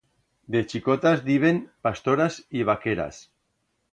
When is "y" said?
2.49-2.63